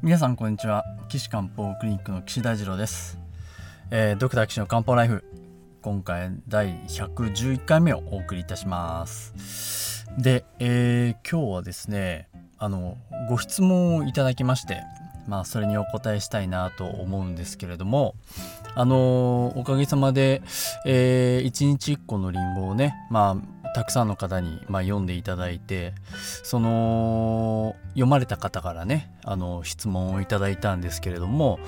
[0.00, 0.84] 皆さんこんにちは。
[1.08, 3.18] 岸漢方クリニックの岸大二郎です、
[3.90, 5.24] えードクター岸の漢方ライフ。
[5.82, 10.06] 今回第111回目をお送りいたします。
[10.16, 12.28] で、えー今日はですね
[12.58, 12.96] あの
[13.28, 14.84] ご質問をいただきまして
[15.26, 18.14] まあそれにお答えしたいなと思うんですけれども
[18.76, 20.42] あのおかげさまで、
[20.86, 25.94] え1日1個のリンゴをねまあたくさんの方に、まあ、読んでいただいて
[26.42, 31.58] その読まれた方からねあの質問をいただいたんですけれども、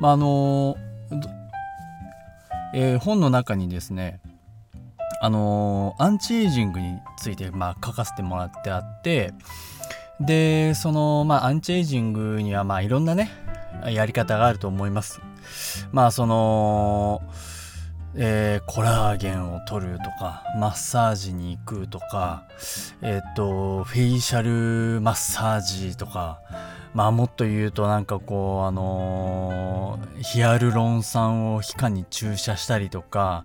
[0.00, 0.76] まあの
[2.74, 4.20] えー本の中にですね
[5.20, 9.32] あのアンチエイジングについて、まあ、書かせてもらってあって
[10.20, 13.30] でその、まあ、アンチエイジングには、まあ、いろんなね
[13.90, 15.20] やり方があると思います。
[15.92, 17.22] まあその
[18.14, 22.44] えーコラーゲンを取るとかマッサージに行くとか
[23.02, 26.40] えっ、とフェイシャルマッサージとか
[26.94, 33.44] まあもっと言うとなんかこうあのーヒアルロン酸を皮下に注射したりとか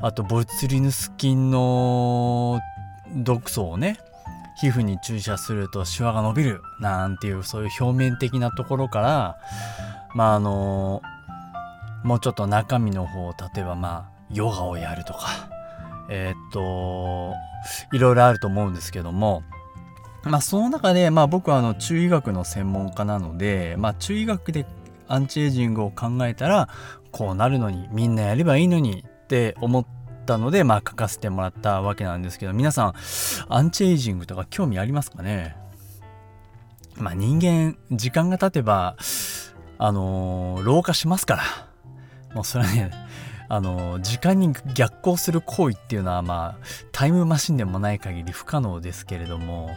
[0.00, 2.60] あとボツリヌス菌の
[3.14, 3.98] 毒素をね
[4.60, 9.36] 皮膚に注射するとシワが伸びるなんていうそういう表面的なところから
[10.14, 11.02] まああの
[12.04, 15.20] もうちょっと中身の方例えばまあヨガをやるとか。
[16.10, 17.34] えーっと
[17.92, 19.42] いろいろあると思うんですけども。
[20.24, 24.66] まあその中でまあ僕はあの中医学の専門家なのでまあ中医学で
[25.06, 26.68] アンチエイジングを考えたら
[27.12, 29.86] こうなるのにみんなやればいいのにって思っ
[30.26, 32.94] たのでまあ書かせてもらったわけなんですけど皆さん
[33.48, 35.56] アンチエイジングとか興味ありますかね？
[36.96, 38.96] まあ人間時間が経てば
[39.78, 41.67] あのー老化しますから。
[42.34, 42.90] もうそれはね
[43.48, 49.70] あの時間に逆行する行為っていうのはまあタイムマシンでもない限り不可能ですけれども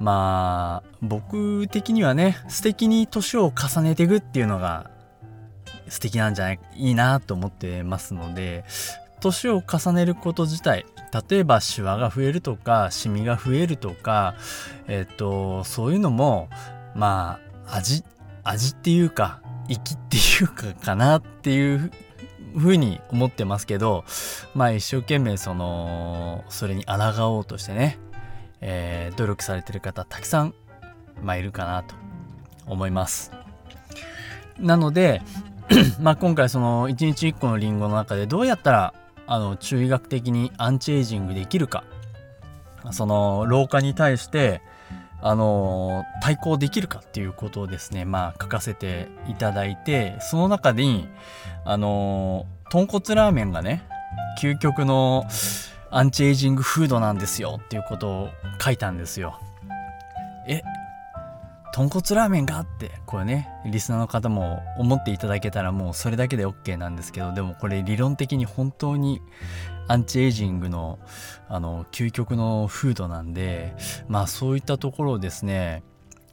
[0.00, 4.90] まあ僕的にはね素敵に年を重ねていくっていうのが
[5.88, 8.64] 素敵なんじゃないいいなと思ってますので
[9.20, 10.86] 年を重ねること自体
[11.30, 14.34] 例えばシワが増えるとかシミが増えるとか
[14.88, 16.48] えっとそういうのも
[16.94, 18.04] まあ味
[18.44, 21.90] 味っていうか息っていうかかなっていう
[22.56, 24.04] ふうに思ってますけど
[24.54, 27.98] まあ一生懸命そのそれに抗おうとしてね、
[28.60, 30.54] えー努力されてる方たくさん、
[31.22, 31.94] まあ、いるかなと
[32.66, 33.30] 思います。
[34.58, 35.22] なので
[36.00, 38.94] まあ今回その1日1個のリンゴの中でどうやったら
[39.26, 41.84] あの中医学的にアンチエイジングできるか。
[42.90, 44.60] その老化に対して
[45.22, 51.08] あの対抗できるかっていうことをですねまあ書かせていただいてその中に
[51.64, 53.84] あの豚骨ラーメンがね
[54.40, 55.24] 究極の
[55.90, 58.28] アンチエイジングフードなんですよっていうことを
[58.60, 59.38] 書いたんですよ。
[60.48, 60.62] え
[61.72, 69.22] 豚骨ラーメンがってこれねリスナーの方も思っていただけたらもうそれだけで OK なんですけどでもこれ理論的に本当に
[69.88, 70.98] アンチエイジングの
[71.48, 73.74] あの究極のフードなんで
[74.06, 75.82] まあそういったところをですね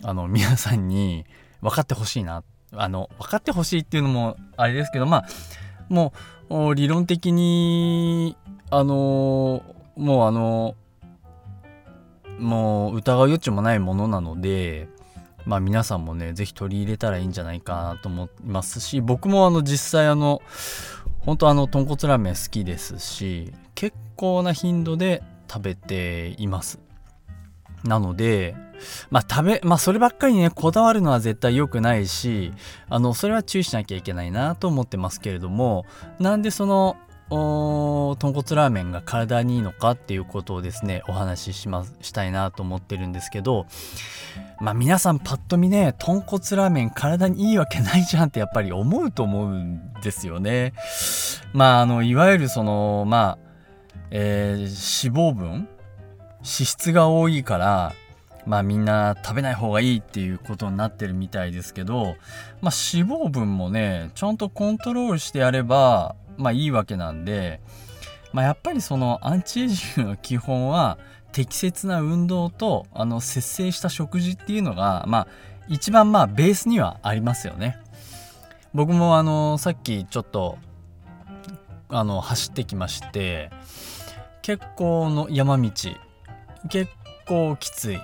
[0.04, 1.26] あの皆さんに
[1.62, 5.26] 分かってほしいなあの分かってほしいっていうのもあれですけどまあ
[5.88, 6.14] も
[6.50, 8.36] う理論的に
[8.70, 9.64] あの
[9.96, 10.76] もうあの
[12.40, 14.88] もう疑う余地もないものなので
[15.50, 20.44] まあ皆さんもね是非取り入れたらいいんじゃないかなと思いますし僕もあの実際あの
[21.22, 26.80] 本当あの豚骨ラーメン好きですし結構な頻度で食べています。
[27.84, 28.56] なので
[29.10, 32.54] まあ食べまあそればっかりにねこだわるのは絶対良くないし
[32.88, 35.86] あのそれは注意しなきゃいけないなと思ってますけれども
[36.20, 36.96] なんでその
[37.30, 43.68] 豚骨ラーメンが体にいいのかっていうことをですねお話ししますしたいなと思ってるんですけど
[44.60, 50.74] まあ皆さんパッと見ね豚骨ラーメン体にいいわけないじゃんってやっぱり思うと思うんですよね。
[51.54, 53.48] まああのいわゆるそのまあ、
[54.12, 55.68] えー脂肪分
[56.40, 57.94] 脂質が多いから
[58.46, 62.16] まあみんな食べない方がいいっていうことになってるみたいですけど、
[62.62, 67.62] まあ脂肪分もね、ちゃんとコントロールしてやれば、まあいいわけなんで、
[68.33, 70.97] まあやっぱりそのアンチエイジングの基本は
[71.31, 75.27] 適切な運動とあの節制した食事っていうのが、まあ
[75.68, 77.77] 一番まあベースにはありますよね。
[78.74, 80.57] 僕もあのさっきちょっと
[81.89, 83.50] あの走ってきまして
[84.41, 85.71] 結構の山道
[86.69, 86.91] 結
[87.27, 88.00] 構きつい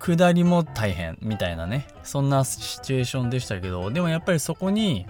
[0.00, 5.06] 下りも大変みたいなねそんなシチュエーションでしたけどでもやっぱりそこに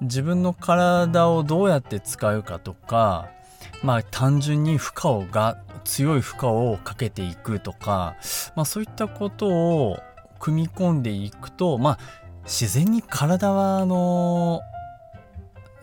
[0.00, 3.28] 自分の体をどうやって使うかとか
[3.82, 8.16] まあ単純に負荷をが強い負荷をかけていくとか、
[8.54, 9.98] まあ、そういったことを
[10.38, 11.98] 組み込んでいくとまあ
[12.44, 14.60] 自然に体はあの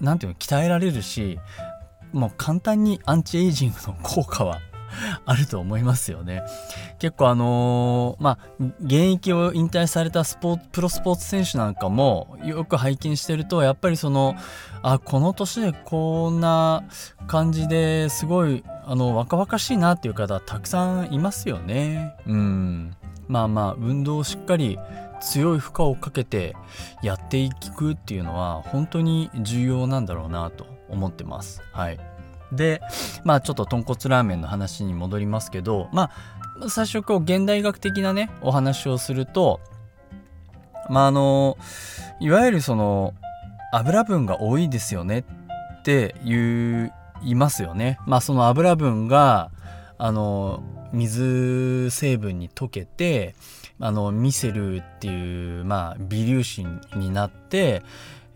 [0.01, 1.39] 何ていうの鍛えられるし
[2.11, 4.59] もう簡単にアンチエイジングの効果は
[5.25, 6.43] あると思いますよね。
[6.99, 14.35] 結構あのー、まあ、現役を引退されたスポーツ、プロスポーツ選手なんかもよく拝見してると、やっぱりその、
[14.81, 16.83] あ、この年でこんな
[17.27, 22.15] 感じですごい、あの、若々しいなっていう方たくさんいますよね。
[22.25, 22.95] うん。
[23.27, 24.79] まあまあ、運動をしっかり
[25.19, 26.55] 強い負荷をかけて
[27.01, 31.61] やっていくっていうのは本当に重要なんだろうなと思ってます。
[31.71, 31.99] はい。
[32.51, 32.81] で
[33.23, 36.11] まあちょっと豚骨ラーメンの話に戻りますけどま
[36.61, 39.59] あ最初こう現代学的なねお話をすると
[40.89, 41.57] まああの
[42.19, 43.13] いわゆるその
[43.71, 45.25] 油分が多いですよね
[45.79, 46.91] って言
[47.23, 47.99] いますよね。
[48.05, 49.51] まあその油分が
[49.97, 50.63] あの
[50.93, 53.35] 水成分に溶けて
[53.79, 56.65] あのミセルっていうまあ微粒子
[56.95, 57.83] になって、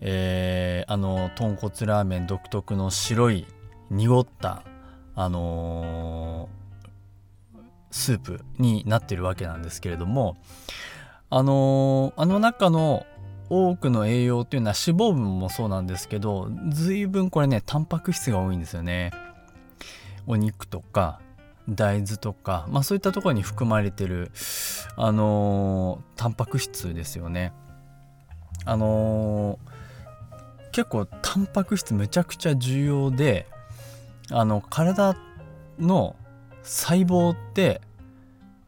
[0.02, 3.48] えー、あの豚骨ラーメン独特の白い
[3.92, 4.64] 濁った
[5.16, 7.60] あのー、
[7.92, 10.38] スープになってるわけなんですけれども
[11.30, 13.06] あのー、あの中の
[13.50, 19.12] 多くの栄養っていうのは脂肪分もそうなんですけど随分これねタンパク質が多いんですよね。
[20.26, 21.20] お肉とか
[21.68, 24.32] 大豆とか、まあ、そういったところに含まれてる
[24.96, 27.52] あのー、タンパク質ですよね。
[28.64, 33.48] あのー、結構タンパク質めちゃくちゃ重要で
[34.32, 35.16] あの体
[35.80, 36.16] の
[36.64, 37.82] 細胞って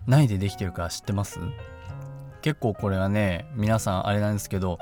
[0.07, 1.39] 何でできてるか知ってます？
[2.42, 4.77] 結構これはね皆さんあれなんですけど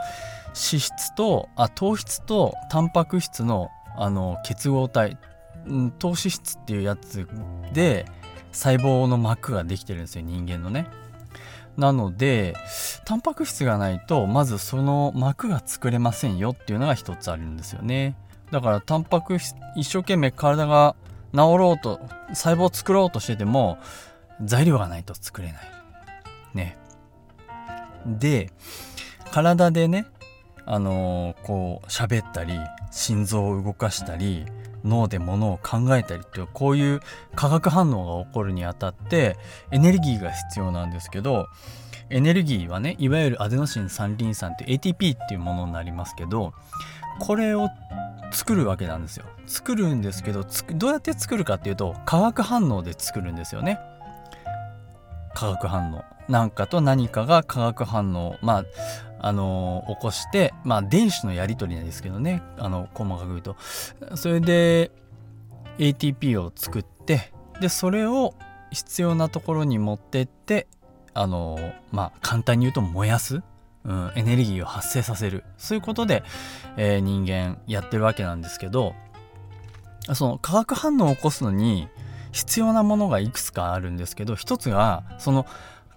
[0.47, 5.17] 脂質とあ糖質とタンパク質のあの結合体
[5.99, 7.27] 糖脂質っていうやつ
[7.73, 8.05] で
[8.51, 10.87] 細胞の膜ができてるんですよ人間のね。
[11.77, 12.55] なので
[13.05, 18.15] タンパク質がないとまずその膜が作れませんよっていうのが一つあるんですよね。
[18.51, 20.95] だからタンパク質一生懸命体が
[21.33, 21.99] 治ろうと
[22.29, 23.77] 細胞を作ろうとしてても
[24.43, 25.61] 材料がないと作れない。
[26.53, 26.77] ね。
[28.05, 28.51] で
[29.31, 30.05] 体でね
[30.65, 32.53] あのー、こう喋ったり
[32.91, 34.45] 心臓を動かしたり
[34.83, 37.01] 脳で物を考えたりっていうこういう
[37.35, 39.37] 化学反応が起こるにあたって
[39.71, 41.47] エネルギーが必要なんですけど
[42.09, 46.53] エネルギーはねいわゆるアデノシン三リン酸って ATP っていうものになりますけど
[47.19, 47.69] これを
[48.31, 49.25] 作るわけなんですよ。
[49.45, 50.45] 作るんですけど
[50.75, 53.79] どうやって作るかっていうと化学反応で作るんですよね。
[55.33, 56.03] 化学反応。
[56.29, 58.65] 何かと何かが化学反応まあ
[59.19, 62.41] あのー、起こしてまあ電子のやり取りなんですけどね。
[62.57, 63.55] あの細かく言うと。
[64.15, 64.91] それで
[65.77, 68.33] ATP を作ってでそれを
[68.71, 70.67] 必要なところに持ってって
[71.13, 73.41] あのー、まあ簡単に言うと燃やす。
[73.83, 75.43] うん、エネルギーを発生させる。
[75.57, 76.23] そういうことで、
[76.77, 78.93] えー、人間やってるわけなんですけど
[80.13, 81.87] その化学反応を起こすのに
[82.31, 85.45] 必要なものがいくつかあるんですけど一つがその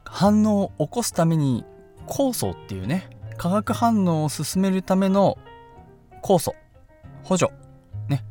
[0.04, 1.64] 反応を起こすために
[2.06, 5.38] 酵素っていうね化学反応を進めるための
[6.22, 6.54] 酵素
[7.22, 7.52] 補助
[8.08, 8.24] ね。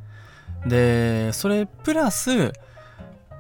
[0.66, 2.54] でそれプラス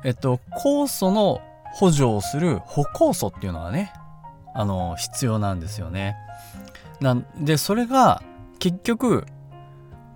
[0.03, 1.41] えっと酵素の
[1.74, 3.93] 補助をする補酵素っていうのがね
[4.53, 6.15] あの必要なんですよね。
[7.01, 8.22] なんでそれが
[8.60, 9.25] 結局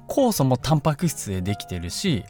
[0.07, 2.23] 酵素もタンパク質でできてるし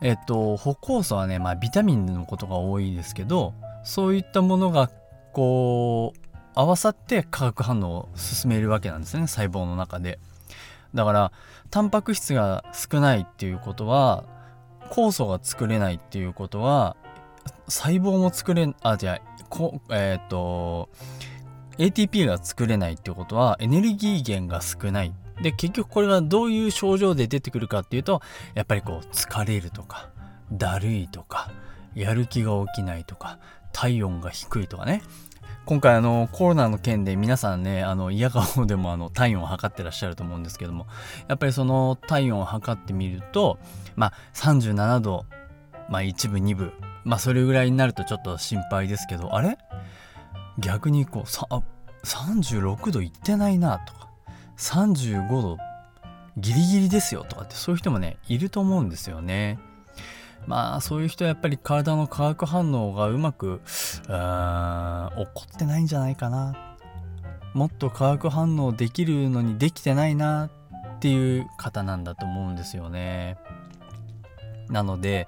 [0.00, 3.52] えっと補酵素はねまあビタミンのことが多いですけど
[3.84, 4.90] そういったものが
[5.32, 10.18] こう合わさって化学反応を進めるわけなんですね細胞の中で。
[10.94, 11.32] だから
[11.70, 14.24] タンパク質が少ないっていうことは
[14.90, 16.96] 酵素が作れないっていうことは
[17.68, 20.88] 細胞も作れあじゃあこえっ、ー、と
[21.78, 25.14] ATP が作れないってことはエネルギー源が少ない。
[25.40, 28.20] で結局これがどういう症状で出てくるかっていうと
[28.54, 30.10] やっぱりこう疲れるとか
[30.50, 31.52] だるいとか
[31.94, 33.38] やる気が起きないとか
[33.72, 35.02] 体温が低いとかね。
[35.64, 40.86] 今回あのコロナの件で皆さんねあの嫌顔でもあの体温を測ってらっしゃると思うんですけども
[41.28, 43.58] やっぱりその体温を測ってみると
[43.94, 45.26] まあ37度
[45.90, 46.72] まあ1部2部
[47.04, 49.58] まあそれぐらいになるとちょっと心配ですけどあれ？
[50.58, 51.46] 逆にこうさ
[52.04, 54.08] 36度いってないなとか
[54.58, 55.58] 35度
[56.36, 59.58] ギリギリですよとかってそういう人もねいると思うんですよね。
[60.46, 66.76] まあそういう人はやっぱり体の化学反応がうまくうん起こってないんじゃないかな
[67.54, 73.36] もっと化学反応できるのにできてないなっていう方なんだと思うんですよね。
[74.68, 75.26] なので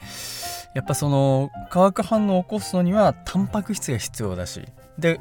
[0.74, 4.62] やっぱその化学反応を起こすのにはタンパク質が必要だし。
[4.98, 5.20] で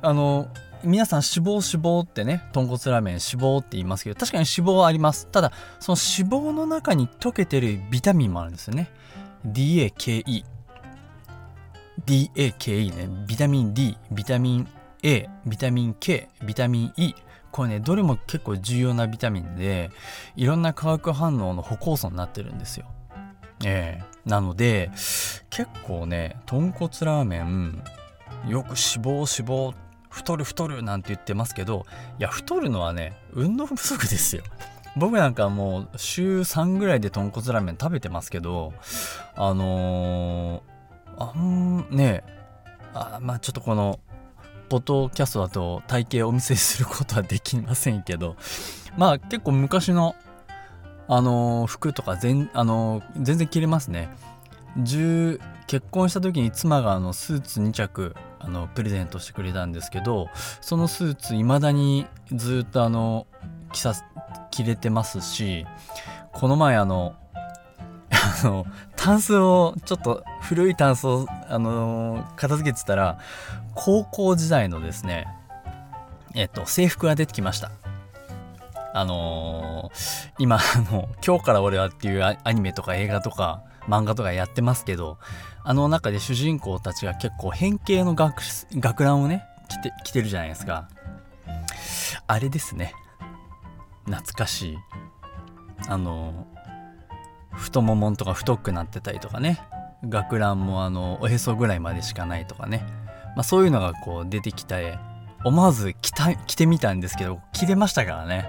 [0.00, 0.48] あの
[0.84, 5.26] 皆さん脂肪脂肪ってね豚骨ラーメン脂肪って言いますけど確かに脂肪はあります。
[5.26, 8.90] ただその脂肪の中に溶けてるビタミンもあるんですよね。
[9.46, 10.44] DAKE
[12.06, 13.24] DAKE ね。
[13.26, 14.68] ビタミン D ビタミン
[15.02, 17.14] A ビタミン K ビタミン E
[17.50, 19.90] これねどれも結構重要なビタミンで
[20.36, 22.86] いろんな化学反応の歩行素になってるんですよ。
[23.64, 24.90] ええ、なので
[25.50, 27.82] 結構ね豚骨ラーメン
[28.46, 29.74] よく脂肪脂肪
[30.10, 31.86] 太る太るなんて言ってますけど
[32.18, 34.42] いや太るのはね運動不足ですよ。
[34.96, 38.72] 僕なんかもう週3ぐらいで豚骨ラーメン食べてますけど
[39.36, 42.24] あのー、あんね
[42.94, 44.00] あまあちょっとこの
[44.68, 48.36] ポッドキャストだと体型お見せすることはできませんけど
[48.96, 50.16] まあ結構昔の
[51.08, 54.10] あの、服とか全,、あの、全然着れますね。
[55.66, 60.28] 結婚した時に妻があのスーツ2着あのプレゼントしてくれたんですけど
[60.60, 63.26] そのスーツいまだにずっとあの
[63.72, 63.92] 着さ
[64.50, 65.66] 着れてますし
[66.32, 67.16] この前あの
[68.96, 73.18] タンスをちょっと古いタンスをあの片付けてたら
[73.74, 75.26] 高校時代のですね
[76.34, 77.87] えっと制服が出てきました。
[78.94, 85.18] あのー、今あの「今日から俺は」っていうアニメとか映画とか漫画とかやってますけど
[85.64, 88.42] あの中で主人公たちが結構変形の学
[88.74, 90.88] 学ランをね着て着てるじゃないですか。
[92.26, 92.92] あれですね。
[94.04, 94.78] 懐かしい。
[95.88, 96.46] あの
[97.52, 99.60] 太ももんとか太くなってたりとかね。
[100.06, 102.86] 学ランもあのおへそぐらいまでしかないとかね、
[103.34, 104.80] まあ、そういうのがこう出てきた
[105.44, 108.48] 思わず着た着てみたんですけど着れましたからね。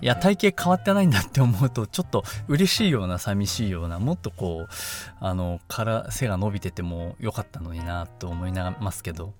[0.00, 4.72] いや体型変わってないんだって思うとちょっと嬉しいような寂しいようなもっとこう
[5.18, 9.32] あのから背が伸びててもよかったのになと思いなますけど。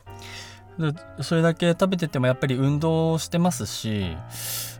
[1.22, 4.16] それだけ食べててもやっぱり運動してますし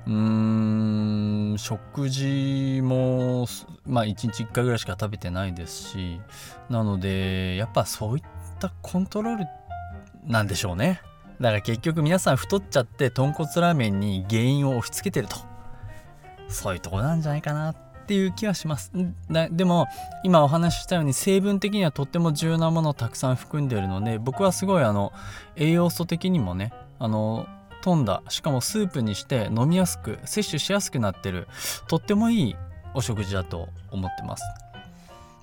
[0.07, 3.49] うーん食事も
[3.85, 6.21] まあ1日1回ぐらいしか食べてないですし
[6.71, 8.25] なのでやっぱそういっ
[8.61, 9.47] たコントロール
[10.25, 11.01] なんでしょうね。
[11.41, 15.37] だから結局皆さん太っちゃって豚骨ラーメンに原因を押し付けてると。
[16.49, 17.77] そういうとこなんじゃないかなっ
[18.07, 18.91] ていう気はします。
[19.51, 19.87] でも
[20.25, 25.13] 今お話ししたように成分的にはとっても重要なものをたくさん含んでるので僕はすごいあの
[25.57, 27.47] 栄養素的にもねあの
[27.83, 31.47] 飛んだしかもスープにして飲みやすく摂取しやすくなってる
[31.87, 32.57] とってもいい
[32.95, 34.43] お食事だと思ってます。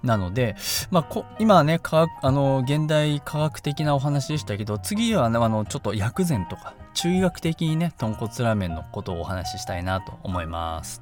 [0.04, 0.56] なので、
[0.92, 11.02] まあ、こ今はね科学あの現代科学的なお話でしたけど次は、ね、あのちょっと薬膳とか中医学的にね豚骨ラーメンのことをお話ししたいなと思います。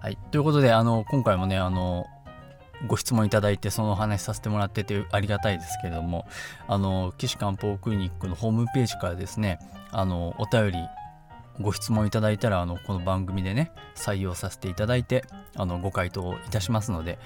[0.00, 2.06] はい、ということであの今回もねあの
[2.86, 6.26] ご質問いただいてそのお話しさせてもらっててありがたいですけれども
[6.68, 9.58] あの岸漢方クリニックのホームページからですね
[9.90, 10.78] あのお便り
[11.60, 15.24] ご質問いただいたらあのこの番組でね採用させていただいて
[15.56, 17.18] あのご回答いたしますので、